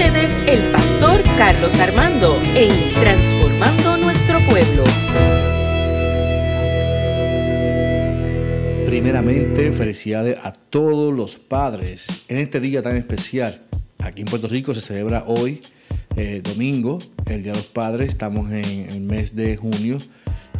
el 0.00 0.70
pastor 0.70 1.20
Carlos 1.36 1.76
Armando 1.80 2.40
en 2.54 2.70
Transformando 3.00 3.96
Nuestro 3.96 4.38
Pueblo. 4.48 4.84
Primeramente, 8.86 9.72
felicidades 9.72 10.38
a 10.44 10.52
todos 10.52 11.12
los 11.12 11.34
padres 11.34 12.06
en 12.28 12.36
este 12.36 12.60
día 12.60 12.80
tan 12.80 12.96
especial. 12.96 13.60
Aquí 13.98 14.22
en 14.22 14.28
Puerto 14.28 14.46
Rico 14.46 14.72
se 14.72 14.82
celebra 14.82 15.24
hoy, 15.26 15.62
eh, 16.16 16.42
domingo, 16.44 17.00
el 17.26 17.42
Día 17.42 17.52
de 17.52 17.58
los 17.58 17.66
Padres. 17.66 18.10
Estamos 18.10 18.52
en 18.52 18.88
el 18.88 19.00
mes 19.00 19.34
de 19.34 19.56
junio 19.56 19.98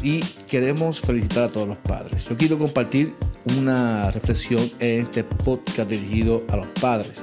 y 0.03 0.21
queremos 0.49 1.01
felicitar 1.01 1.45
a 1.45 1.49
todos 1.49 1.69
los 1.69 1.79
padres. 1.79 2.25
Yo 2.29 2.37
quiero 2.37 2.59
compartir 2.59 3.15
una 3.57 4.11
reflexión 4.11 4.69
en 4.81 5.07
este 5.07 5.23
podcast 5.23 5.89
dirigido 5.89 6.43
a 6.49 6.57
los 6.57 6.67
padres 6.81 7.23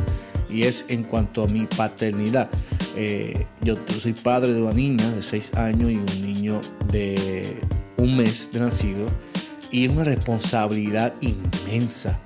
y 0.49 0.63
es 0.63 0.85
en 0.89 1.03
cuanto 1.03 1.43
a 1.43 1.47
mi 1.47 1.65
paternidad. 1.65 2.49
Eh, 2.95 3.45
yo, 3.61 3.77
soy 3.99 4.13
padre 4.13 4.53
de 4.53 4.61
una 4.61 4.73
niña 4.73 5.09
de 5.11 5.21
6 5.21 5.53
años 5.55 5.89
y 5.89 5.95
un 5.95 6.05
niño 6.21 6.61
de 6.91 7.57
un 7.97 8.15
mes 8.15 8.49
de 8.53 8.59
nacido 8.59 9.09
y 9.71 9.85
es 9.85 9.89
una 9.89 10.03
responsabilidad 10.03 11.13
inmensa. 11.21 12.19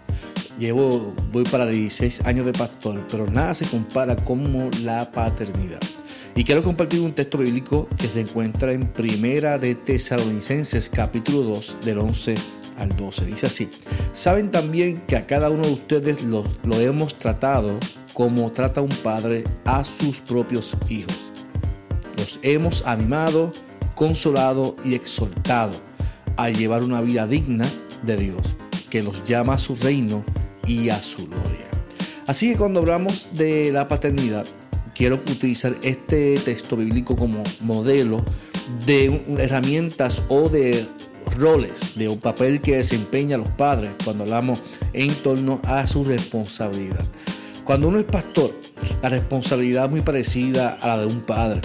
Llevo, 0.59 1.15
voy 1.31 1.45
para 1.45 1.65
16 1.65 2.25
años 2.25 2.45
de 2.45 2.53
pastor, 2.53 3.01
pero 3.09 3.25
nada 3.27 3.53
se 3.53 3.65
compara 3.65 4.15
como 4.15 4.69
la 4.81 5.09
paternidad. 5.11 5.79
Y 6.35 6.43
quiero 6.43 6.63
compartir 6.63 7.01
un 7.01 7.13
texto 7.13 7.37
bíblico 7.37 7.87
que 7.97 8.07
se 8.07 8.21
encuentra 8.21 8.71
en 8.71 8.87
Primera 8.87 9.57
de 9.57 9.75
Tesalonicenses 9.75 10.89
capítulo 10.89 11.41
2 11.41 11.77
del 11.83 11.99
11 11.99 12.35
al 12.77 12.95
12. 12.95 13.25
Dice 13.25 13.47
así, 13.47 13.69
saben 14.13 14.51
también 14.51 15.01
que 15.07 15.15
a 15.15 15.25
cada 15.25 15.49
uno 15.49 15.63
de 15.63 15.73
ustedes 15.73 16.23
lo, 16.23 16.45
lo 16.63 16.79
hemos 16.79 17.15
tratado 17.15 17.79
como 18.19 18.51
trata 18.51 18.81
un 18.81 18.89
padre 18.89 19.45
a 19.63 19.85
sus 19.85 20.19
propios 20.19 20.75
hijos. 20.89 21.15
Los 22.17 22.37
hemos 22.41 22.85
animado, 22.85 23.53
consolado 23.95 24.75
y 24.83 24.93
exhortado 24.93 25.71
a 26.35 26.49
llevar 26.49 26.83
una 26.83 26.99
vida 26.99 27.27
digna 27.27 27.71
de 28.03 28.17
Dios, 28.17 28.57
que 28.89 29.03
los 29.03 29.23
llama 29.23 29.53
a 29.53 29.57
su 29.57 29.77
reino 29.77 30.25
y 30.67 30.89
a 30.89 31.01
su 31.01 31.27
gloria. 31.27 31.69
Así 32.27 32.51
que 32.51 32.57
cuando 32.57 32.81
hablamos 32.81 33.29
de 33.31 33.71
la 33.71 33.87
paternidad, 33.87 34.45
quiero 34.93 35.15
utilizar 35.15 35.77
este 35.81 36.39
texto 36.39 36.75
bíblico 36.75 37.15
como 37.15 37.41
modelo 37.61 38.21
de 38.85 39.23
herramientas 39.37 40.21
o 40.27 40.49
de 40.49 40.85
roles, 41.37 41.95
de 41.95 42.09
un 42.09 42.17
papel 42.17 42.59
que 42.59 42.75
desempeñan 42.75 43.39
los 43.39 43.51
padres 43.51 43.93
cuando 44.03 44.25
hablamos 44.25 44.59
en 44.91 45.15
torno 45.23 45.61
a 45.63 45.87
su 45.87 46.03
responsabilidad. 46.03 47.05
Cuando 47.69 47.89
uno 47.89 47.99
es 47.99 48.05
pastor, 48.05 48.51
la 49.03 49.09
responsabilidad 49.09 49.85
es 49.85 49.91
muy 49.91 50.01
parecida 50.01 50.79
a 50.81 50.87
la 50.87 51.01
de 51.01 51.05
un 51.05 51.21
padre. 51.21 51.61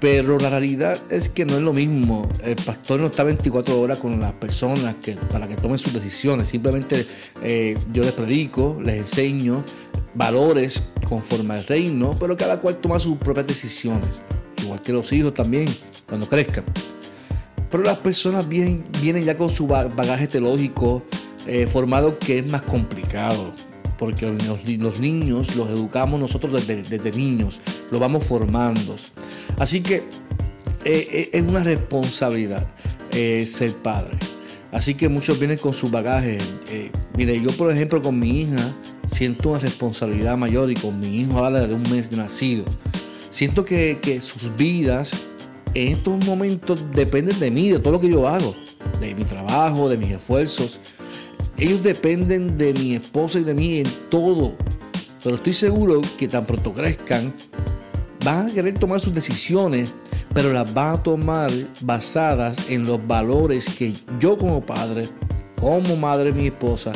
Pero 0.00 0.38
la 0.38 0.48
realidad 0.48 0.98
es 1.10 1.28
que 1.28 1.44
no 1.44 1.56
es 1.56 1.60
lo 1.60 1.74
mismo. 1.74 2.26
El 2.42 2.56
pastor 2.56 3.00
no 3.00 3.08
está 3.08 3.22
24 3.22 3.78
horas 3.78 3.98
con 3.98 4.18
las 4.18 4.32
personas 4.32 4.94
que, 5.02 5.12
para 5.12 5.46
que 5.46 5.56
tomen 5.56 5.78
sus 5.78 5.92
decisiones. 5.92 6.48
Simplemente 6.48 7.06
eh, 7.42 7.76
yo 7.92 8.02
les 8.02 8.12
predico, 8.12 8.80
les 8.82 8.96
enseño 8.96 9.62
valores 10.14 10.82
conforme 11.06 11.52
al 11.52 11.64
reino, 11.64 12.16
pero 12.18 12.34
cada 12.34 12.58
cual 12.58 12.78
toma 12.78 12.98
sus 12.98 13.18
propias 13.18 13.46
decisiones. 13.46 14.08
Igual 14.62 14.80
que 14.80 14.94
los 14.94 15.12
hijos 15.12 15.34
también, 15.34 15.68
cuando 16.08 16.26
crezcan. 16.26 16.64
Pero 17.70 17.82
las 17.82 17.98
personas 17.98 18.48
vienen, 18.48 18.86
ya 19.22 19.36
con 19.36 19.50
su 19.50 19.66
bagaje 19.66 20.28
teológico 20.28 21.02
eh, 21.46 21.66
formado 21.66 22.18
que 22.18 22.38
es 22.38 22.46
más 22.46 22.62
complicado 22.62 23.52
porque 23.98 24.26
los, 24.26 24.64
niños 25.00 25.54
los 25.56 25.70
educamos 25.70 26.20
nosotros 26.20 26.66
desde, 26.66 27.12
niños, 27.12 27.60
los 27.90 28.00
vamos 28.00 28.24
formando. 28.24 28.96
Así 29.58 29.80
que 29.80 29.96
eh, 29.96 30.04
eh, 30.84 31.30
es 31.32 31.42
una 31.42 31.62
responsabilidad 31.62 32.66
eh, 33.12 33.46
ser 33.46 33.74
padre. 33.74 34.16
Así 34.72 34.94
que 34.94 35.08
muchos 35.08 35.38
vienen 35.38 35.58
con 35.58 35.72
su 35.72 35.88
bagaje. 35.88 36.38
mire, 37.16 37.40
yo 37.40 37.50
por 37.52 37.70
ejemplo 37.70 38.02
con 38.02 38.18
mi 38.18 38.42
hija 38.42 38.74
siento 39.10 39.50
una 39.50 39.58
responsabilidad 39.60 40.36
mayor 40.36 40.70
y 40.70 40.74
con 40.74 40.98
mi 41.00 41.20
hijo 41.20 41.44
habla 41.44 41.66
de 41.66 41.74
un 41.74 41.82
mes 41.90 42.12
nacido. 42.12 42.64
Siento 43.30 43.64
que, 43.64 43.98
que 44.00 44.20
sus 44.20 44.54
vidas 44.56 45.12
en 45.76 45.96
estos 45.96 46.24
momentos 46.24 46.80
dependen 46.94 47.38
de 47.38 47.50
mí, 47.50 47.68
de 47.68 47.78
todo 47.78 47.92
lo 47.92 48.00
que 48.00 48.08
yo 48.08 48.26
hago, 48.26 48.54
de 49.00 49.14
mi 49.14 49.24
trabajo, 49.24 49.88
de 49.88 49.98
mis 49.98 50.10
esfuerzos. 50.10 50.80
Ellos 51.58 51.82
dependen 51.82 52.58
de 52.58 52.74
mi 52.74 52.94
esposa 52.94 53.38
y 53.38 53.44
de 53.44 53.54
mí 53.54 53.78
en 53.78 53.90
todo. 54.10 54.52
Pero 55.24 55.36
estoy 55.36 55.54
seguro 55.54 56.02
que 56.18 56.28
tan 56.28 56.44
pronto 56.44 56.72
crezcan, 56.72 57.32
van 58.22 58.50
a 58.50 58.52
querer 58.52 58.78
tomar 58.78 59.00
sus 59.00 59.14
decisiones, 59.14 59.90
pero 60.34 60.52
las 60.52 60.72
van 60.74 60.96
a 60.96 61.02
tomar 61.02 61.50
basadas 61.80 62.58
en 62.68 62.84
los 62.84 63.04
valores 63.06 63.70
que 63.70 63.94
yo 64.20 64.36
como 64.36 64.60
padre, 64.60 65.08
como 65.58 65.96
madre 65.96 66.30
mi 66.30 66.48
esposa, 66.48 66.92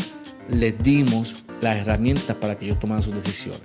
les 0.51 0.81
dimos 0.83 1.37
las 1.63 1.79
herramientas 1.79 2.37
para 2.37 2.55
que 2.55 2.67
ellos 2.67 2.79
tomen 2.79 3.03
sus 3.03 3.15
decisiones. 3.15 3.63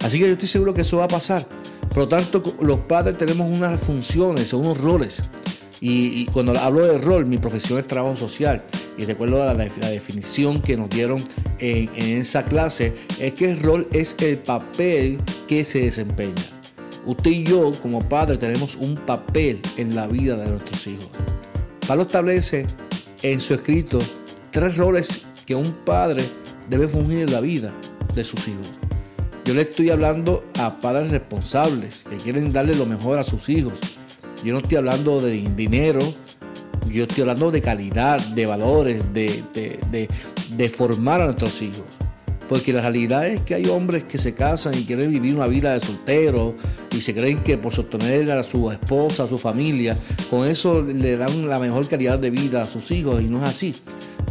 Así 0.00 0.18
que 0.18 0.26
yo 0.26 0.32
estoy 0.32 0.48
seguro 0.48 0.74
que 0.74 0.80
eso 0.80 0.96
va 0.96 1.04
a 1.04 1.08
pasar. 1.08 1.46
Por 1.88 1.98
lo 1.98 2.08
tanto, 2.08 2.42
los 2.60 2.80
padres 2.80 3.16
tenemos 3.16 3.48
unas 3.48 3.80
funciones 3.80 4.52
o 4.52 4.58
unos 4.58 4.78
roles. 4.78 5.20
Y, 5.80 6.22
y, 6.22 6.26
cuando 6.26 6.58
hablo 6.58 6.84
de 6.84 6.98
rol, 6.98 7.26
mi 7.26 7.38
profesión 7.38 7.78
es 7.78 7.86
trabajo 7.86 8.16
social 8.16 8.62
y 8.98 9.04
recuerdo 9.04 9.44
la, 9.44 9.54
definición 9.54 10.62
que 10.62 10.76
nos 10.76 10.88
dieron 10.90 11.22
en, 11.58 11.88
esa 11.96 12.44
clase, 12.44 12.92
es 13.20 13.32
que 13.32 13.50
el 13.50 13.60
rol 13.60 13.86
es 13.92 14.16
el 14.20 14.38
papel 14.38 15.18
que 15.46 15.64
se 15.64 15.80
desempeña. 15.80 16.44
Usted 17.04 17.30
y 17.30 17.44
yo 17.44 17.72
como 17.82 18.08
padre 18.08 18.36
tenemos 18.36 18.74
un 18.74 18.96
papel 18.96 19.60
en 19.76 19.94
la 19.94 20.06
vida 20.06 20.36
de 20.36 20.50
nuestros 20.50 20.86
hijos. 20.86 21.08
Pablo 21.86 22.02
establece 22.02 22.66
en 23.22 23.40
su 23.40 23.54
escrito 23.54 24.00
tres 24.50 24.76
roles 24.76 25.22
que 25.46 25.54
un 25.54 25.72
padre 25.84 26.24
debe 26.68 26.88
fungir 26.88 27.20
en 27.20 27.32
la 27.32 27.40
vida 27.40 27.72
de 28.14 28.24
sus 28.24 28.48
hijos. 28.48 28.68
Yo 29.44 29.54
le 29.54 29.62
estoy 29.62 29.90
hablando 29.90 30.44
a 30.58 30.80
padres 30.80 31.10
responsables 31.10 32.02
que 32.10 32.16
quieren 32.16 32.52
darle 32.52 32.74
lo 32.74 32.84
mejor 32.84 33.20
a 33.20 33.22
sus 33.22 33.48
hijos. 33.48 33.74
Yo 34.44 34.52
no 34.52 34.58
estoy 34.58 34.78
hablando 34.78 35.20
de 35.20 35.32
dinero, 35.32 36.00
yo 36.90 37.04
estoy 37.04 37.22
hablando 37.22 37.50
de 37.50 37.60
calidad, 37.60 38.20
de 38.20 38.46
valores, 38.46 39.02
de, 39.12 40.68
formar 40.74 41.20
a 41.20 41.26
nuestros 41.26 41.60
hijos. 41.62 41.84
Porque 42.48 42.72
la 42.72 42.80
realidad 42.80 43.26
es 43.26 43.40
que 43.40 43.56
hay 43.56 43.66
hombres 43.66 44.04
que 44.04 44.18
se 44.18 44.32
casan 44.32 44.74
y 44.74 44.84
quieren 44.84 45.10
vivir 45.10 45.34
una 45.34 45.48
vida 45.48 45.72
de 45.72 45.80
soltero 45.80 46.54
y 46.92 47.00
se 47.00 47.12
creen 47.12 47.42
que 47.42 47.58
por 47.58 47.72
sostener 47.72 48.30
a 48.30 48.42
su 48.44 48.70
esposa, 48.70 49.24
a 49.24 49.26
su 49.26 49.36
familia, 49.36 49.96
con 50.30 50.46
eso 50.46 50.80
le 50.80 51.16
dan 51.16 51.48
la 51.48 51.58
mejor 51.58 51.88
calidad 51.88 52.20
de 52.20 52.30
vida 52.30 52.62
a 52.62 52.66
sus 52.66 52.92
hijos 52.92 53.20
y 53.20 53.26
no 53.26 53.38
es 53.38 53.44
así. 53.44 53.74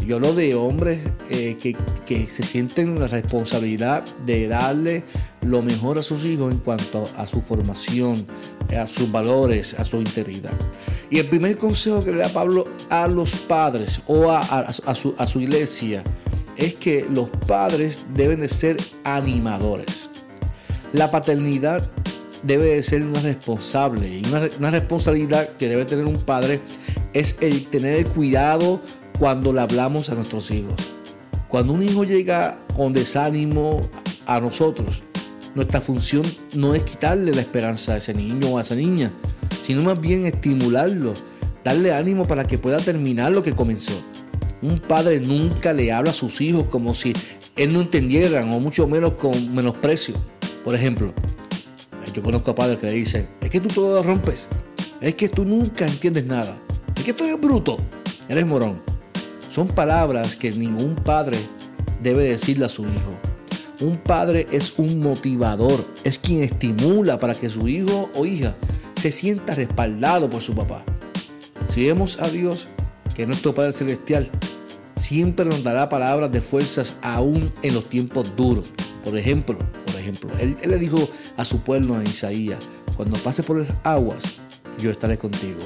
Yo 0.06 0.16
hablo 0.18 0.34
de 0.34 0.56
hombres 0.56 1.00
eh, 1.30 1.58
que, 1.60 1.76
que, 2.06 2.28
se 2.28 2.44
sienten 2.44 3.00
la 3.00 3.08
responsabilidad 3.08 4.06
de 4.26 4.48
darle 4.48 5.04
lo 5.42 5.62
mejor 5.62 5.98
a 5.98 6.04
sus 6.04 6.24
hijos 6.26 6.52
en 6.52 6.60
cuanto 6.60 7.10
a 7.18 7.26
su 7.26 7.42
formación, 7.42 8.26
a 8.80 8.88
sus 8.88 9.12
valores, 9.12 9.74
a 9.80 9.84
su 9.84 9.98
integridad. 9.98 10.54
Y 11.10 11.20
el 11.20 11.28
primer 11.28 11.58
consejo 11.58 12.04
que 12.04 12.12
le 12.12 12.18
da 12.18 12.30
Pablo 12.30 12.68
a 12.90 13.08
los 13.08 13.36
padres 13.36 14.02
o 14.08 14.32
a, 14.32 14.74
su, 14.96 15.14
a 15.18 15.28
su 15.28 15.40
iglesia 15.40 16.04
es 16.58 16.76
que 16.76 17.06
los 17.10 17.30
padres 17.48 18.02
deben 18.16 18.42
de 18.42 18.50
ser 18.50 18.78
animadores. 19.04 20.10
La 20.94 21.12
paternidad 21.12 21.90
debe 22.44 22.76
de 22.76 22.84
ser 22.84 23.04
una 23.04 23.20
responsable 23.22 24.08
y 24.08 24.26
una, 24.26 24.50
una, 24.58 24.72
responsabilidad 24.72 25.50
que 25.58 25.68
debe 25.68 25.86
tener 25.86 26.06
un 26.06 26.18
padre 26.18 26.62
es 27.14 27.38
el 27.42 27.68
tener 27.68 27.98
el 27.98 28.08
cuidado 28.08 28.80
cuando 29.20 29.52
le 29.52 29.62
hablamos 29.62 30.10
a 30.10 30.16
nuestros 30.16 30.52
hijos. 30.52 30.76
Cuando 31.48 31.74
un 31.74 31.84
hijo 31.84 32.04
llega 32.04 32.58
con 32.76 32.94
desánimo 32.94 33.82
a 34.26 34.40
nosotros, 34.40 35.02
nuestra 35.56 35.80
función 35.82 36.24
no 36.54 36.76
es 36.76 36.84
quitarle 36.84 37.34
la 37.34 37.42
esperanza 37.42 37.94
a 37.94 37.98
ese 37.98 38.14
niño 38.14 38.50
o 38.50 38.58
a 38.58 38.62
esa 38.62 38.76
niña, 38.76 39.12
sino 39.66 39.82
más 39.82 40.00
bien 40.00 40.26
estimularlo, 40.26 41.14
darle 41.64 41.94
ánimo 41.94 42.28
para 42.28 42.46
que 42.46 42.58
pueda 42.58 42.80
terminar 42.80 43.32
lo 43.32 43.42
que 43.42 43.54
comenzó. 43.54 43.94
Un 44.62 44.80
padre 44.80 45.20
nunca 45.20 45.74
le 45.74 45.92
habla 45.92 46.12
a 46.12 46.14
sus 46.14 46.40
hijos 46.42 46.66
como 46.70 46.94
si 46.94 47.14
él 47.56 47.74
no 47.74 47.82
entendieran 47.82 48.52
o 48.52 48.60
mucho 48.60 48.88
menos 48.88 49.14
con 49.14 49.54
menosprecio. 49.54 50.16
Por 50.64 50.76
ejemplo, 50.76 51.14
yo 52.14 52.22
conozco 52.22 52.52
a 52.52 52.56
padres 52.56 52.80
que 52.80 52.86
le 52.86 52.94
dicen, 52.94 53.28
es 53.42 53.50
que 53.50 53.60
tú 53.60 53.70
todo 53.70 53.96
lo 53.96 54.04
rompes, 54.04 54.48
es 55.02 55.16
que 55.16 55.30
tú 55.30 55.46
nunca 55.46 55.86
entiendes 55.86 56.26
nada, 56.26 56.56
es 56.96 57.04
que 57.04 57.14
tú 57.14 57.26
eres 57.26 57.42
bruto, 57.42 57.78
eres 58.30 58.46
morón. 58.46 58.80
Son 59.50 59.68
palabras 59.68 60.36
que 60.36 60.52
ningún 60.52 60.96
padre 60.96 61.40
debe 62.02 62.24
decirle 62.24 62.66
a 62.66 62.70
su 62.70 62.84
hijo. 62.84 63.18
Un 63.82 63.98
padre 63.98 64.48
es 64.52 64.74
un 64.78 65.02
motivador, 65.02 65.86
es 66.06 66.18
quien 66.18 66.44
estimula 66.44 67.20
para 67.20 67.36
que 67.36 67.50
su 67.50 67.68
hijo 67.68 68.10
o 68.16 68.26
hija 68.26 68.56
se 68.96 69.12
sienta 69.12 69.54
respaldado 69.54 70.30
por 70.30 70.42
su 70.42 70.56
papá. 70.56 70.84
Si 71.70 71.86
vemos 71.86 72.22
a 72.22 72.30
Dios, 72.30 72.70
que 73.16 73.24
es 73.24 73.28
nuestro 73.28 73.54
Padre 73.54 73.74
Celestial, 73.74 74.30
siempre 74.96 75.46
nos 75.46 75.62
dará 75.62 75.90
palabras 75.90 76.32
de 76.32 76.40
fuerzas 76.40 76.96
aún 77.02 77.50
en 77.64 77.74
los 77.74 77.90
tiempos 77.90 78.34
duros. 78.38 78.66
Por 79.04 79.18
ejemplo, 79.18 79.58
por 79.86 80.00
ejemplo, 80.00 80.30
él, 80.40 80.56
le 80.66 80.78
dijo 80.78 81.10
a 81.36 81.44
su 81.44 81.60
pueblo 81.60 82.00
en 82.00 82.08
Isaías, 82.08 82.60
cuando 82.96 83.18
pases 83.18 83.46
por 83.46 83.58
las 83.58 83.68
aguas, 83.84 84.24
yo 84.80 84.90
estaré 84.90 85.18
contigo. 85.18 85.60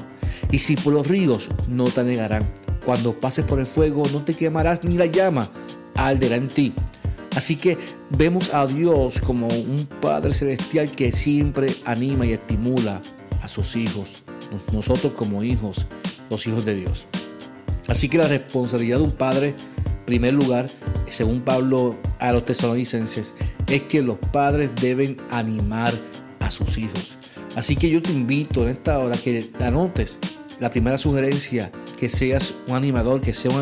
Y 0.50 0.58
si 0.58 0.76
por 0.76 0.94
los 0.94 1.06
ríos, 1.06 1.48
no 1.68 1.86
te 1.90 2.02
negarán. 2.02 2.44
Cuando 2.84 3.12
pases 3.14 3.44
por 3.44 3.60
el 3.60 3.66
fuego, 3.66 4.08
no 4.12 4.24
te 4.24 4.34
quemarás 4.34 4.82
ni 4.82 4.96
la 4.96 5.06
llama 5.06 5.48
arderá 5.94 6.36
en 6.36 6.48
ti. 6.48 6.72
Así 7.36 7.56
que 7.56 7.78
vemos 8.10 8.52
a 8.52 8.66
Dios 8.66 9.20
como 9.20 9.46
un 9.46 9.86
Padre 10.00 10.34
Celestial 10.34 10.90
que 10.90 11.12
siempre 11.12 11.74
anima 11.84 12.26
y 12.26 12.32
estimula 12.32 13.00
a 13.42 13.48
sus 13.48 13.76
hijos, 13.76 14.24
nosotros 14.72 15.12
como 15.14 15.42
hijos, 15.42 15.86
los 16.28 16.46
hijos 16.46 16.64
de 16.64 16.74
Dios. 16.74 17.06
Así 17.86 18.08
que 18.08 18.18
la 18.18 18.28
responsabilidad 18.28 18.98
de 18.98 19.04
un 19.04 19.12
padre, 19.12 19.48
en 19.48 20.06
primer 20.06 20.34
lugar, 20.34 20.68
según 21.08 21.40
Pablo 21.40 21.96
a 22.18 22.32
los 22.32 22.44
tesalonicenses, 22.46 23.34
es 23.66 23.82
que 23.82 24.02
los 24.02 24.18
padres 24.32 24.70
deben 24.80 25.16
animar 25.30 25.94
a 26.40 26.50
sus 26.50 26.78
hijos. 26.78 27.16
Así 27.56 27.76
que 27.76 27.90
yo 27.90 28.00
te 28.00 28.12
invito 28.12 28.62
en 28.62 28.70
esta 28.70 28.98
hora 28.98 29.16
que 29.16 29.50
anotes 29.60 30.18
la 30.60 30.70
primera 30.70 30.98
sugerencia, 30.98 31.72
que 32.00 32.08
seas 32.08 32.54
un 32.66 32.74
animador, 32.74 33.20
que, 33.20 33.34
sea 33.34 33.52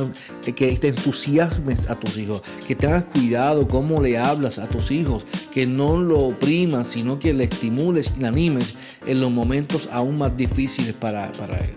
que 0.45 0.77
te 0.77 0.89
entusiasmes 0.89 1.91
a 1.91 1.99
tus 1.99 2.17
hijos, 2.17 2.45
que 2.69 2.77
tengas 2.77 3.03
cuidado 3.03 3.67
cómo 3.67 4.01
le 4.01 4.17
hablas 4.17 4.61
a 4.61 4.69
tus 4.69 4.93
hijos, 4.93 5.27
que 5.51 5.67
no 5.67 5.97
lo 5.99 6.21
oprimas, 6.21 6.87
sino 6.87 7.19
que 7.19 7.35
le 7.35 7.45
estimules 7.45 8.13
y 8.17 8.21
le 8.21 8.29
animes 8.29 8.75
en 9.07 9.21
los 9.21 9.33
momentos 9.33 9.89
aún 9.91 10.19
más 10.19 10.37
difíciles 10.37 10.95
para, 10.95 11.33
para 11.33 11.59
él. 11.59 11.75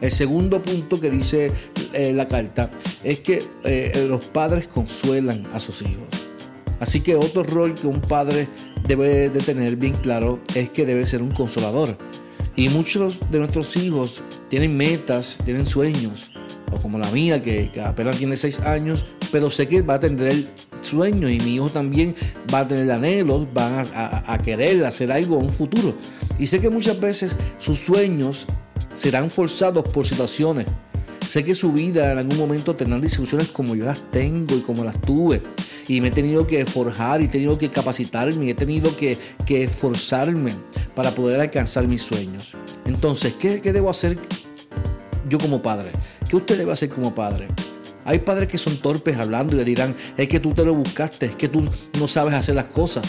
El 0.00 0.10
segundo 0.10 0.62
punto 0.62 0.98
que 0.98 1.10
dice 1.10 1.52
eh, 1.92 2.12
la 2.14 2.26
carta 2.26 2.70
es 3.04 3.20
que 3.20 3.44
eh, 3.64 4.06
los 4.08 4.24
padres 4.26 4.66
consuelan 4.66 5.46
a 5.52 5.60
sus 5.60 5.82
hijos. 5.82 6.06
Así 6.80 7.02
que 7.02 7.16
otro 7.16 7.42
rol 7.42 7.74
que 7.74 7.86
un 7.86 8.00
padre 8.00 8.48
debe 8.86 9.28
de 9.28 9.40
tener 9.40 9.76
bien 9.76 9.94
claro 9.96 10.38
es 10.54 10.70
que 10.70 10.86
debe 10.86 11.04
ser 11.04 11.20
un 11.20 11.32
consolador. 11.32 11.98
Y 12.56 12.70
muchos 12.70 13.18
de 13.30 13.40
nuestros 13.40 13.76
hijos 13.76 14.22
tienen 14.48 14.76
metas, 14.76 15.38
tienen 15.44 15.66
sueños, 15.66 16.32
o 16.72 16.76
como 16.78 16.98
la 16.98 17.10
mía 17.10 17.42
que, 17.42 17.70
apenas 17.84 18.16
tiene 18.16 18.36
seis 18.36 18.60
años, 18.60 19.04
pero 19.30 19.50
sé 19.50 19.68
que 19.68 19.82
va 19.82 19.94
a 19.94 20.00
tener 20.00 20.44
sueños 20.80 21.30
y 21.30 21.40
mi 21.40 21.54
hijo 21.56 21.68
también 21.70 22.14
va 22.52 22.60
a 22.60 22.68
tener 22.68 22.90
anhelos, 22.90 23.46
van 23.52 23.86
a, 23.94 24.32
a 24.32 24.38
querer 24.42 24.84
hacer 24.84 25.12
algo 25.12 25.38
en 25.38 25.46
un 25.46 25.52
futuro. 25.52 25.94
Y 26.38 26.46
sé 26.46 26.60
que 26.60 26.70
muchas 26.70 26.98
veces 27.00 27.36
sus 27.58 27.78
sueños 27.78 28.46
serán 28.94 29.30
forzados 29.30 29.84
por 29.88 30.06
situaciones. 30.06 30.66
Sé 31.28 31.44
que 31.44 31.54
su 31.54 31.72
vida 31.72 32.10
en 32.12 32.18
algún 32.18 32.38
momento 32.38 32.74
tendrán 32.74 33.02
discusiones 33.02 33.48
como 33.48 33.74
yo 33.74 33.84
las 33.84 34.00
tengo 34.10 34.56
y 34.56 34.62
como 34.62 34.82
las 34.82 34.98
tuve. 35.02 35.42
Y 35.86 36.00
me 36.00 36.08
he 36.08 36.10
tenido 36.10 36.46
que 36.46 36.64
forjar 36.64 37.20
y 37.20 37.26
he 37.26 37.28
tenido 37.28 37.58
que 37.58 37.68
capacitarme 37.68 38.46
y 38.46 38.50
he 38.50 38.54
tenido 38.54 38.96
que, 38.96 39.18
que 39.44 39.64
esforzarme 39.64 40.54
para 40.94 41.14
poder 41.14 41.40
alcanzar 41.42 41.86
mis 41.86 42.00
sueños. 42.00 42.52
Entonces, 42.86 43.34
¿qué, 43.38 43.60
¿qué 43.60 43.74
debo 43.74 43.90
hacer 43.90 44.18
yo 45.28 45.38
como 45.38 45.60
padre? 45.60 45.90
¿Qué 46.30 46.36
usted 46.36 46.56
debe 46.56 46.72
hacer 46.72 46.88
como 46.88 47.14
padre? 47.14 47.46
Hay 48.06 48.20
padres 48.20 48.48
que 48.48 48.56
son 48.56 48.78
torpes 48.78 49.18
hablando 49.18 49.54
y 49.54 49.58
le 49.58 49.64
dirán, 49.64 49.94
es 50.16 50.28
que 50.28 50.40
tú 50.40 50.54
te 50.54 50.64
lo 50.64 50.74
buscaste, 50.74 51.26
es 51.26 51.34
que 51.34 51.48
tú 51.48 51.68
no 51.98 52.08
sabes 52.08 52.32
hacer 52.32 52.54
las 52.54 52.68
cosas. 52.68 53.04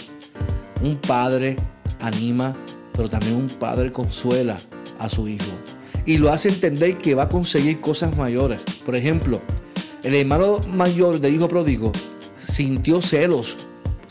Un 0.83 0.97
padre 0.97 1.55
anima, 2.01 2.53
pero 2.93 3.07
también 3.07 3.35
un 3.35 3.47
padre 3.47 3.93
consuela 3.93 4.57
a 4.99 5.07
su 5.07 5.25
hijo 5.29 5.68
y 6.09 6.17
lo 6.17 6.31
hace 6.31 6.49
entender 6.49 6.97
que 6.97 7.13
va 7.13 7.23
a 7.23 7.29
conseguir 7.29 7.79
cosas 7.79 8.17
mayores. 8.17 8.59
Por 8.83 8.95
ejemplo, 8.95 9.41
el 10.01 10.15
hermano 10.15 10.59
mayor 10.73 11.19
del 11.19 11.35
hijo 11.35 11.47
pródigo 11.47 11.91
sintió 12.35 12.99
celos, 12.99 13.57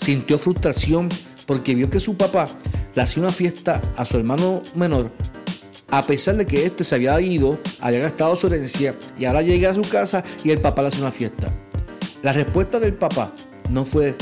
sintió 0.00 0.38
frustración 0.38 1.08
porque 1.44 1.74
vio 1.74 1.90
que 1.90 1.98
su 1.98 2.16
papá 2.16 2.46
le 2.94 3.02
hacía 3.02 3.24
una 3.24 3.32
fiesta 3.32 3.82
a 3.96 4.04
su 4.04 4.16
hermano 4.16 4.62
menor, 4.76 5.10
a 5.90 6.06
pesar 6.06 6.36
de 6.36 6.46
que 6.46 6.66
éste 6.66 6.84
se 6.84 6.94
había 6.94 7.20
ido, 7.20 7.58
había 7.80 7.98
gastado 7.98 8.36
su 8.36 8.46
herencia 8.46 8.94
y 9.18 9.24
ahora 9.24 9.42
llega 9.42 9.72
a 9.72 9.74
su 9.74 9.82
casa 9.82 10.22
y 10.44 10.50
el 10.50 10.60
papá 10.60 10.82
le 10.82 10.88
hace 10.88 11.00
una 11.00 11.10
fiesta. 11.10 11.52
La 12.22 12.32
respuesta 12.32 12.78
del 12.78 12.94
papá 12.94 13.32
no 13.70 13.84
fue 13.84 14.14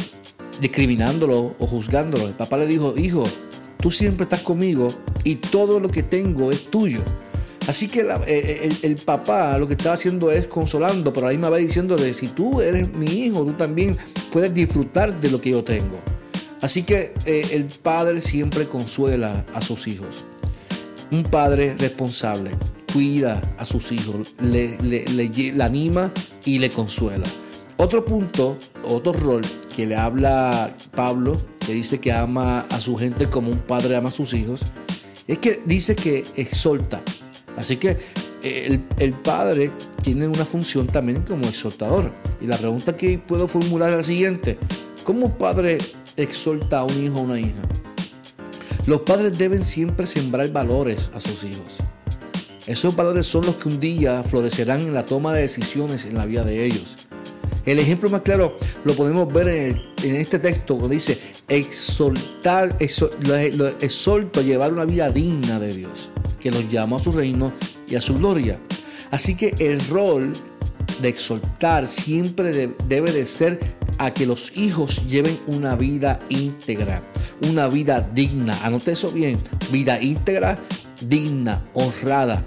discriminándolo 0.62 1.54
o 1.58 1.66
juzgándolo. 1.66 2.26
El 2.26 2.32
papá 2.32 2.56
le 2.56 2.66
dijo, 2.66 2.94
hijo, 2.96 3.28
tú 3.82 3.90
siempre 3.90 4.24
estás 4.24 4.40
conmigo 4.40 4.88
y 5.24 5.34
todo 5.34 5.78
lo 5.78 5.90
que 5.90 6.02
tengo 6.02 6.50
es 6.52 6.70
tuyo. 6.70 7.02
Así 7.66 7.88
que 7.88 8.00
eh, 8.00 8.18
eh, 8.26 8.78
el, 8.82 8.96
papá 8.96 9.58
lo 9.58 9.66
que 9.66 9.74
estaba 9.74 9.94
haciendo 9.94 10.30
es 10.30 10.46
consolando, 10.46 11.12
pero 11.12 11.26
ahí 11.26 11.36
me 11.36 11.48
va 11.48 11.56
diciéndole, 11.56 12.14
si 12.14 12.28
tú 12.28 12.60
eres 12.60 12.92
mi 12.92 13.06
hijo, 13.06 13.44
tú 13.44 13.52
también 13.54 13.96
puedes 14.32 14.54
disfrutar 14.54 15.20
de 15.20 15.30
lo 15.30 15.40
que 15.40 15.50
yo 15.50 15.64
tengo. 15.64 15.98
Así 16.60 16.84
que 16.84 17.12
eh, 17.26 17.48
el 17.52 17.64
padre 17.64 18.20
siempre 18.20 18.66
consuela 18.66 19.44
a 19.52 19.60
sus 19.62 19.88
hijos. 19.88 20.24
Un 21.10 21.24
padre 21.24 21.74
responsable 21.76 22.52
cuida 22.92 23.42
a 23.58 23.64
sus 23.64 23.92
hijos, 23.92 24.32
le, 24.40 24.78
anima 25.60 26.12
y 26.44 26.58
le 26.58 26.70
consuela. 26.70 27.26
Otro 27.76 28.04
punto, 28.04 28.56
otro 28.84 29.12
rol 29.12 29.42
que 29.74 29.86
le 29.86 29.96
habla 29.96 30.74
Pablo, 30.94 31.36
que 31.66 31.74
dice 31.74 32.00
que 32.00 32.12
ama 32.12 32.60
a 32.70 32.80
su 32.80 32.96
gente 32.96 33.28
como 33.28 33.50
un 33.50 33.58
padre 33.58 33.96
ama 33.96 34.08
a 34.08 34.12
sus 34.12 34.32
hijos, 34.32 34.60
es 35.26 35.38
que 35.38 35.60
dice 35.66 35.94
que 35.94 36.24
exhorta, 36.36 37.02
Así 37.56 37.76
que 37.76 37.96
eh, 38.42 38.78
el, 38.98 39.12
padre 39.12 39.70
tiene 40.02 40.28
una 40.28 40.44
función 40.44 40.86
también 40.86 41.22
como 41.22 41.46
exhortador. 41.46 42.12
Y 42.40 42.46
la 42.46 42.58
pregunta 42.58 42.96
que 42.96 43.18
puedo 43.18 43.48
formular 43.48 43.90
es 43.90 43.96
la 43.96 44.02
siguiente. 44.02 44.58
¿Cómo 45.04 45.36
padre 45.36 45.78
exhorta 46.16 46.80
a 46.80 46.84
un 46.84 47.02
hijo 47.02 47.18
o 47.18 47.22
una 47.22 47.40
hija? 47.40 47.62
Los 48.86 49.00
padres 49.00 49.36
deben 49.36 49.64
siempre 49.64 50.06
sembrar 50.06 50.50
valores 50.50 51.10
a 51.14 51.20
sus 51.20 51.42
hijos. 51.44 51.78
Esos 52.66 52.94
valores 52.94 53.26
son 53.26 53.46
los 53.46 53.56
que 53.56 53.68
un 53.68 53.80
día 53.80 54.22
florecerán 54.22 54.82
en 54.82 54.94
la 54.94 55.06
toma 55.06 55.32
de 55.32 55.42
decisiones 55.42 56.04
en 56.04 56.16
la 56.16 56.26
vida 56.26 56.44
de 56.44 56.64
ellos. 56.64 56.96
El 57.64 57.80
ejemplo 57.80 58.08
más 58.10 58.20
claro 58.20 58.58
lo 58.84 58.94
podemos 58.94 59.32
ver 59.32 59.48
en, 59.48 60.14
este 60.14 60.38
texto 60.38 60.74
cuando 60.74 60.90
dice 60.90 61.18
exhortar, 61.48 62.76
exhorto 62.80 64.40
a 64.40 64.42
llevar 64.42 64.72
una 64.72 64.84
vida 64.84 65.10
digna 65.10 65.58
de 65.58 65.74
Dios 65.74 66.10
que 66.46 66.52
nos 66.52 66.68
llama 66.68 66.98
a 66.98 67.02
su 67.02 67.10
reino 67.10 67.52
y 67.88 67.96
a 67.96 68.00
su 68.00 68.14
gloria. 68.18 68.56
Así 69.10 69.34
que 69.34 69.52
el 69.58 69.84
rol 69.88 70.32
de 71.02 71.08
exhortar 71.08 71.88
siempre 71.88 72.70
debe 72.86 73.10
de 73.10 73.26
ser 73.26 73.58
a 73.98 74.14
que 74.14 74.26
los 74.26 74.56
hijos 74.56 75.08
lleven 75.08 75.40
una 75.48 75.74
vida 75.74 76.20
íntegra, 76.28 77.02
una 77.40 77.66
vida 77.66 78.08
digna. 78.14 78.64
Anote 78.64 78.92
eso 78.92 79.10
bien, 79.10 79.38
vida 79.72 80.00
íntegra, 80.00 80.60
digna, 81.00 81.64
honrada. 81.74 82.44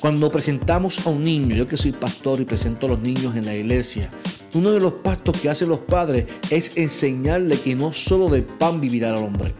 Cuando 0.00 0.28
presentamos 0.32 1.06
a 1.06 1.10
un 1.10 1.22
niño, 1.22 1.54
yo 1.54 1.68
que 1.68 1.76
soy 1.76 1.92
pastor 1.92 2.40
y 2.40 2.46
presento 2.46 2.86
a 2.86 2.90
los 2.90 2.98
niños 2.98 3.36
en 3.36 3.44
la 3.44 3.54
iglesia, 3.54 4.10
uno 4.54 4.72
de 4.72 4.80
los 4.80 4.94
pastos 4.94 5.38
que 5.40 5.50
hacen 5.50 5.68
los 5.68 5.78
padres 5.78 6.24
es 6.50 6.72
enseñarle 6.74 7.60
que 7.60 7.76
no 7.76 7.92
solo 7.92 8.28
de 8.28 8.42
pan 8.42 8.80
vivirá 8.80 9.10
el 9.10 9.22
hombre, 9.22 9.52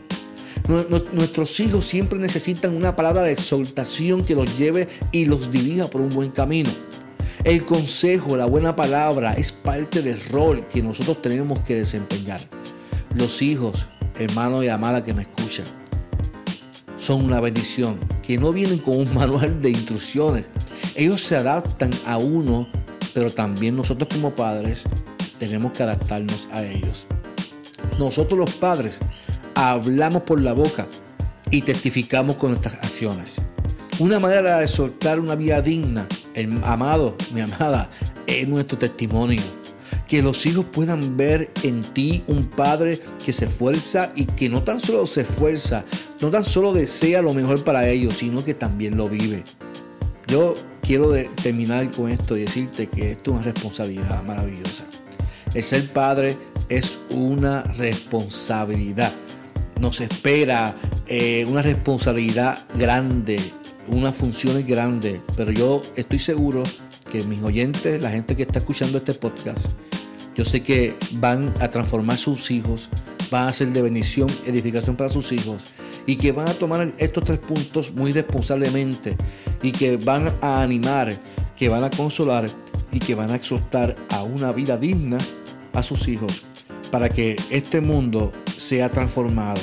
Nuestros 0.68 1.60
hijos 1.60 1.84
siempre 1.84 2.18
necesitan 2.18 2.74
una 2.74 2.96
palabra 2.96 3.22
de 3.22 3.32
exaltación 3.32 4.24
que 4.24 4.34
los 4.34 4.58
lleve 4.58 4.88
y 5.12 5.26
los 5.26 5.52
dirija 5.52 5.88
por 5.88 6.00
un 6.00 6.10
buen 6.10 6.30
camino. 6.30 6.70
El 7.44 7.64
consejo, 7.64 8.36
la 8.36 8.46
buena 8.46 8.74
palabra 8.74 9.34
es 9.34 9.52
parte 9.52 10.02
del 10.02 10.20
rol 10.30 10.66
que 10.66 10.82
nosotros 10.82 11.22
tenemos 11.22 11.60
que 11.60 11.76
desempeñar. 11.76 12.40
Los 13.14 13.42
hijos, 13.42 13.86
hermanos 14.18 14.64
y 14.64 14.68
amadas 14.68 15.02
que 15.02 15.14
me 15.14 15.22
escuchan, 15.22 15.66
son 16.98 17.24
una 17.24 17.40
bendición, 17.40 18.00
que 18.24 18.36
no 18.36 18.52
vienen 18.52 18.78
con 18.78 18.96
un 18.96 19.14
manual 19.14 19.62
de 19.62 19.70
instrucciones. 19.70 20.46
Ellos 20.96 21.20
se 21.20 21.36
adaptan 21.36 21.92
a 22.06 22.18
uno, 22.18 22.66
pero 23.14 23.32
también 23.32 23.76
nosotros 23.76 24.08
como 24.12 24.34
padres 24.34 24.82
tenemos 25.38 25.72
que 25.72 25.84
adaptarnos 25.84 26.48
a 26.50 26.64
ellos. 26.64 27.06
Nosotros 27.98 28.38
los 28.38 28.54
padres 28.54 28.98
hablamos 29.56 30.22
por 30.22 30.42
la 30.42 30.52
boca 30.52 30.86
y 31.50 31.62
testificamos 31.62 32.36
con 32.36 32.50
nuestras 32.50 32.74
acciones. 32.74 33.36
Una 33.98 34.20
manera 34.20 34.58
de 34.58 34.68
soltar 34.68 35.18
una 35.18 35.34
vida 35.34 35.62
digna, 35.62 36.06
el 36.34 36.60
amado, 36.62 37.16
mi 37.32 37.40
amada, 37.40 37.88
es 38.26 38.46
nuestro 38.46 38.76
testimonio. 38.76 39.42
Que 40.06 40.20
los 40.20 40.44
hijos 40.44 40.66
puedan 40.70 41.16
ver 41.16 41.50
en 41.62 41.82
ti 41.82 42.22
un 42.26 42.44
padre 42.44 43.00
que 43.24 43.32
se 43.32 43.46
esfuerza 43.46 44.12
y 44.14 44.26
que 44.26 44.50
no 44.50 44.62
tan 44.62 44.78
solo 44.78 45.06
se 45.06 45.22
esfuerza, 45.22 45.84
no 46.20 46.30
tan 46.30 46.44
solo 46.44 46.74
desea 46.74 47.22
lo 47.22 47.32
mejor 47.32 47.64
para 47.64 47.88
ellos, 47.88 48.18
sino 48.18 48.44
que 48.44 48.52
también 48.52 48.96
lo 48.98 49.08
vive. 49.08 49.42
Yo 50.28 50.54
quiero 50.82 51.12
terminar 51.42 51.90
con 51.92 52.10
esto 52.10 52.36
y 52.36 52.42
decirte 52.42 52.88
que 52.88 53.12
esto 53.12 53.30
es 53.30 53.36
una 53.36 53.44
responsabilidad 53.46 54.22
maravillosa. 54.22 54.84
El 55.54 55.62
ser 55.62 55.90
padre 55.90 56.36
es 56.68 56.98
una 57.08 57.62
responsabilidad 57.62 59.12
nos 59.80 60.00
espera 60.00 60.74
eh, 61.06 61.44
una 61.48 61.62
responsabilidad 61.62 62.58
grande, 62.74 63.40
unas 63.88 64.16
funciones 64.16 64.66
grandes, 64.66 65.20
pero 65.36 65.52
yo 65.52 65.82
estoy 65.96 66.18
seguro 66.18 66.64
que 67.10 67.22
mis 67.22 67.42
oyentes, 67.42 68.00
la 68.00 68.10
gente 68.10 68.34
que 68.34 68.42
está 68.42 68.58
escuchando 68.58 68.98
este 68.98 69.14
podcast, 69.14 69.66
yo 70.34 70.44
sé 70.44 70.62
que 70.62 70.94
van 71.12 71.54
a 71.60 71.68
transformar 71.68 72.18
sus 72.18 72.50
hijos 72.50 72.90
van 73.30 73.48
a 73.48 73.52
ser 73.52 73.68
de 73.68 73.82
bendición, 73.82 74.28
edificación 74.46 74.96
para 74.96 75.10
sus 75.10 75.32
hijos 75.32 75.62
y 76.06 76.16
que 76.16 76.32
van 76.32 76.48
a 76.48 76.54
tomar 76.54 76.92
estos 76.98 77.24
tres 77.24 77.38
puntos 77.38 77.92
muy 77.92 78.12
responsablemente 78.12 79.16
y 79.62 79.72
que 79.72 79.96
van 79.96 80.32
a 80.40 80.62
animar, 80.62 81.16
que 81.56 81.68
van 81.68 81.84
a 81.84 81.90
consolar 81.90 82.48
y 82.92 83.00
que 83.00 83.14
van 83.14 83.30
a 83.30 83.36
exhortar 83.36 83.96
a 84.08 84.22
una 84.22 84.52
vida 84.52 84.76
digna 84.76 85.18
a 85.72 85.82
sus 85.82 86.08
hijos 86.08 86.42
para 86.90 87.08
que 87.08 87.36
este 87.50 87.80
mundo 87.80 88.32
sea 88.56 88.90
transformado, 88.90 89.60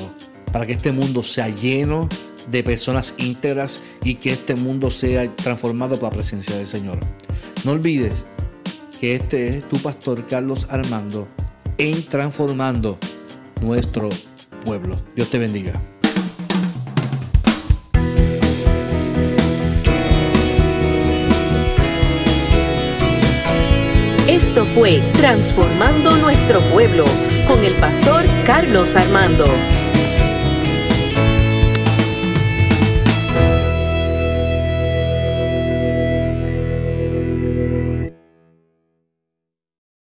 para 0.52 0.66
que 0.66 0.74
este 0.74 0.92
mundo 0.92 1.24
sea 1.24 1.50
lleno 1.50 2.10
de 2.52 2.64
personas 2.64 3.14
íntegras 3.18 3.82
y 4.04 4.16
que 4.16 4.34
este 4.34 4.56
mundo 4.56 4.92
sea 4.92 5.30
transformado 5.36 6.00
por 6.00 6.10
la 6.10 6.16
presencia 6.16 6.56
del 6.56 6.68
Señor. 6.68 7.00
No 7.64 7.72
olvides 7.72 8.26
que 9.00 9.16
este 9.16 9.48
es 9.50 9.70
tu 9.70 9.80
pastor 9.80 10.26
Carlos 10.28 10.68
Armando 10.70 11.28
en 11.78 12.06
transformando 12.06 12.98
nuestro 13.62 14.10
pueblo. 14.64 14.96
Dios 15.16 15.30
te 15.30 15.40
bendiga. 15.40 15.74
Esto 24.28 24.66
fue 24.68 25.02
Transformando 25.14 26.16
Nuestro 26.18 26.62
Pueblo 26.72 27.06
con 27.48 27.64
el 27.64 27.74
pastor 27.74 28.24
Carlos 28.46 28.98
Armando. 28.98 29.83